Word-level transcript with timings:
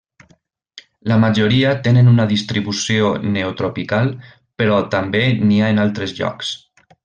La 1.11 1.17
majoria 1.23 1.73
tenen 1.87 2.09
una 2.13 2.25
distribució 2.31 3.11
neotropical 3.37 4.11
però 4.63 4.81
també 4.97 5.23
n'hi 5.45 5.61
ha 5.67 5.71
en 5.77 5.85
altres 5.89 6.17
llocs. 6.23 6.55